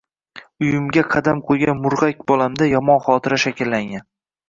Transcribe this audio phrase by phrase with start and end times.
[0.63, 4.13] Uyiga qadam qoʻygan moʻrgʻak bolamda yomon xotira shakllangan